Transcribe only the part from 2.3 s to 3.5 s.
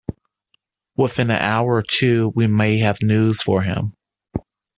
may have news